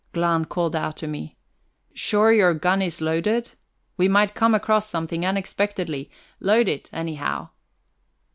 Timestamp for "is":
2.81-3.01